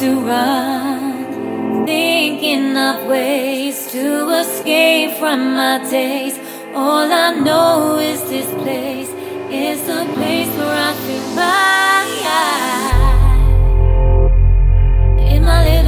[0.00, 6.38] to run, thinking of ways to escape from my days.
[6.72, 9.08] All I know is this place
[9.50, 12.04] is the place where I feel my
[15.34, 15.87] in my little.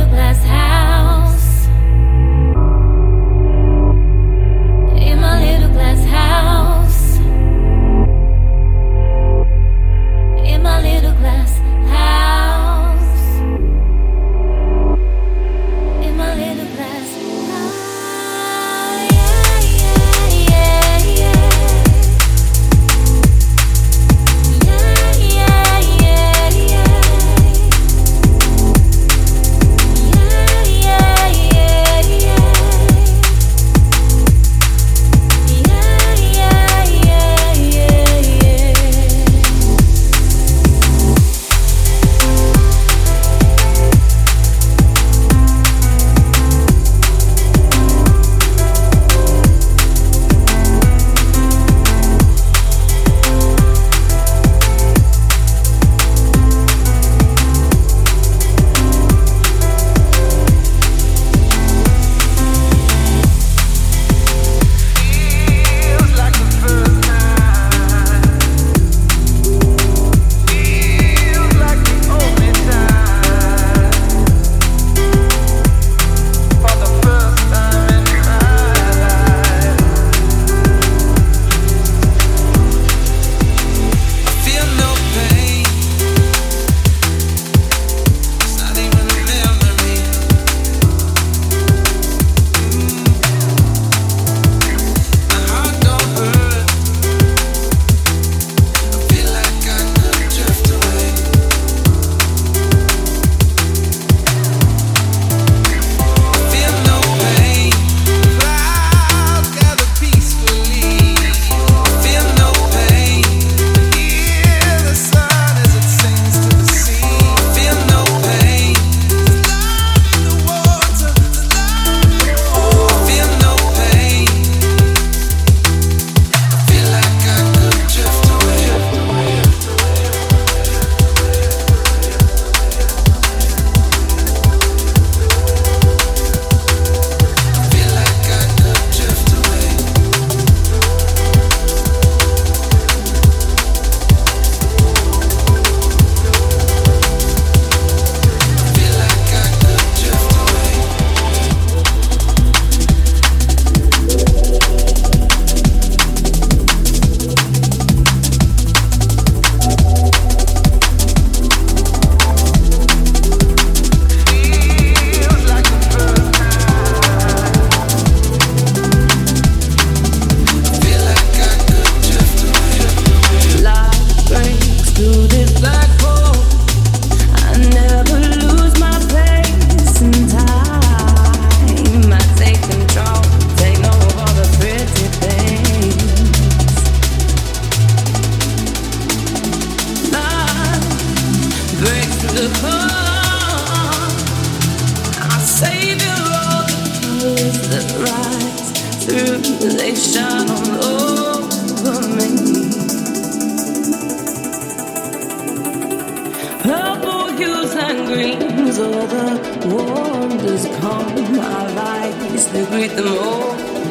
[210.50, 212.90] is upon my life is the great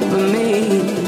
[0.09, 0.98] for me.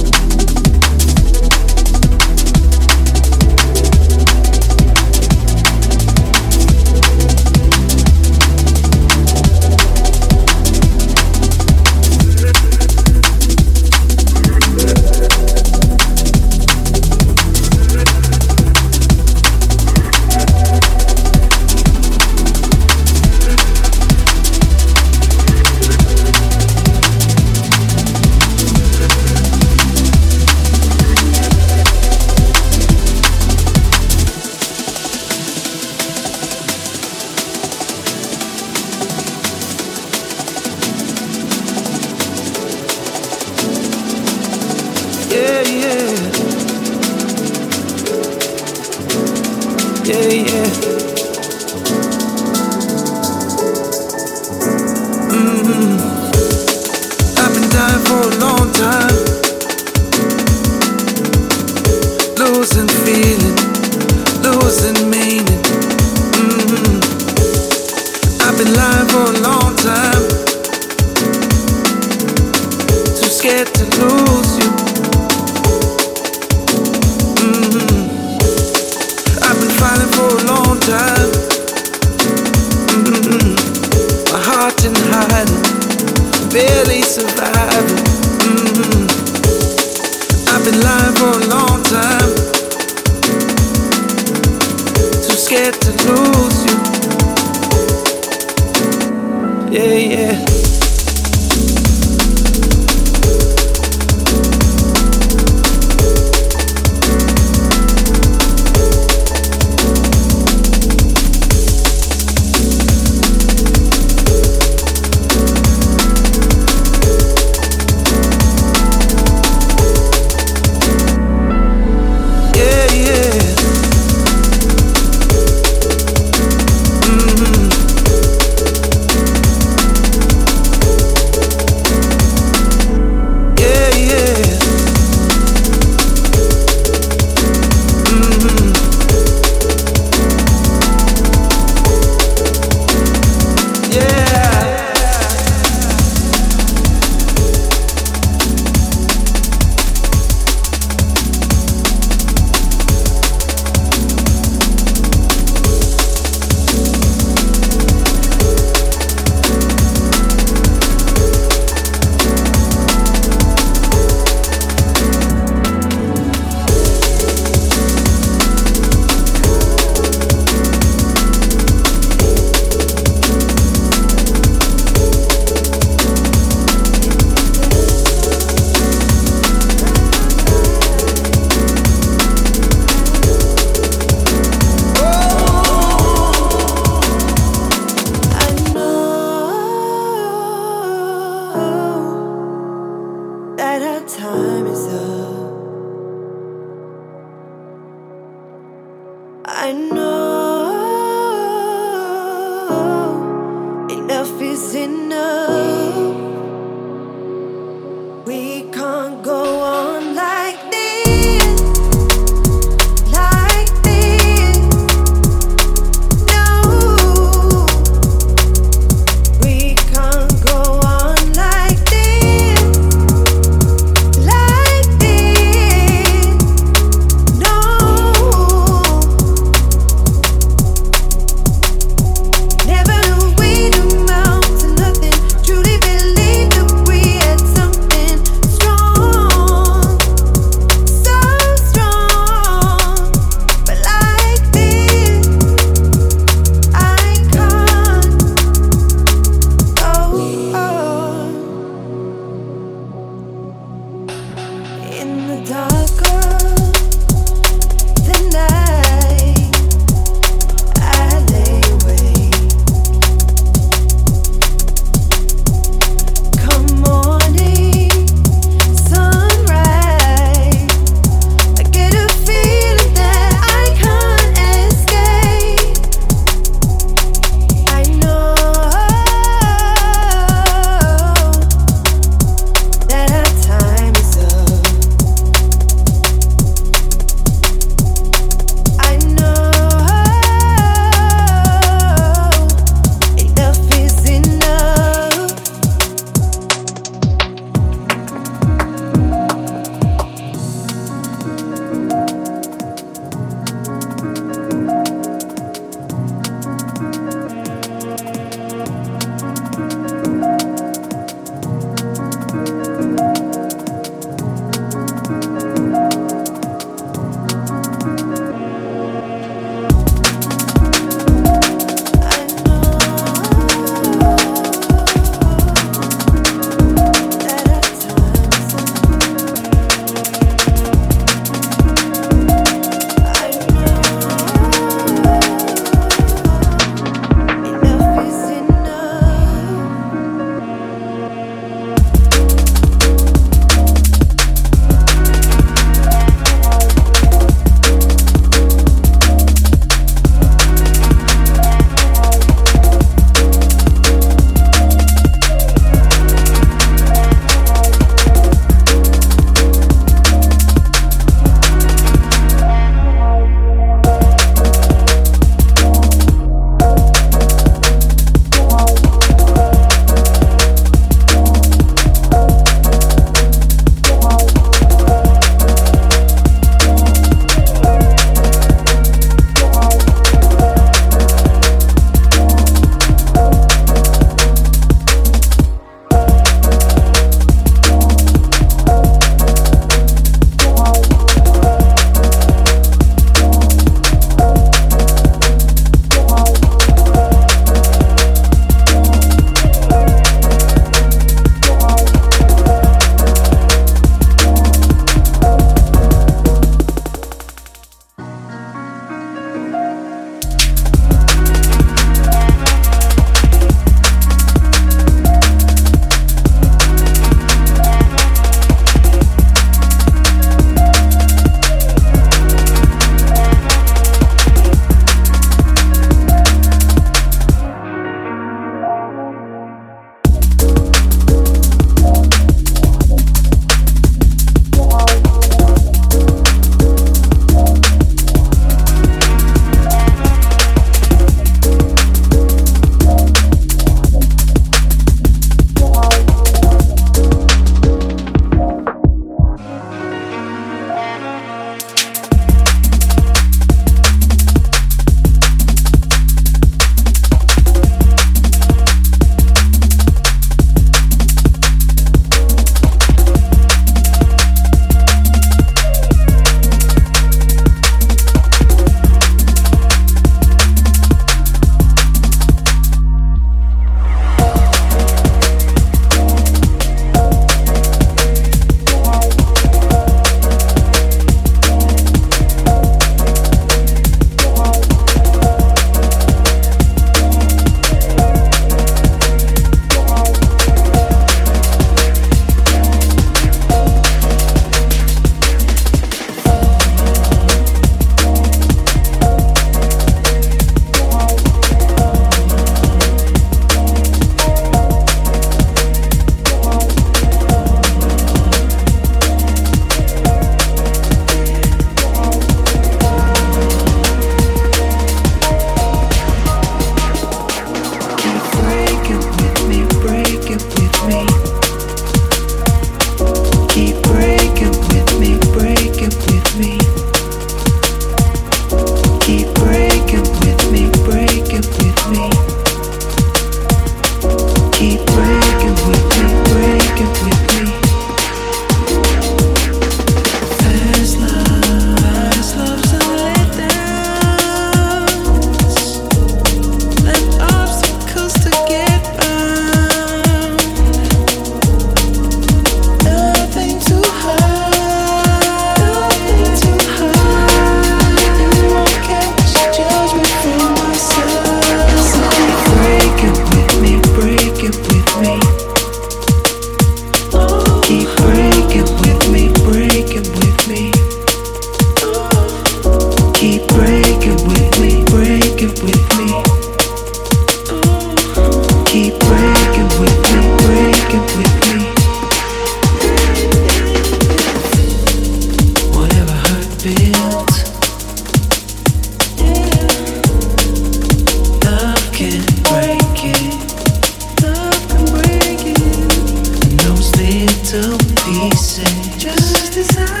[598.97, 600.00] Just as I.